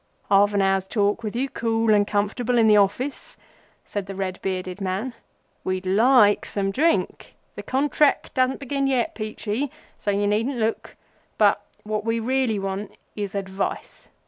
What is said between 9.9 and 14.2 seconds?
so you needn't look—but what we really want is advice.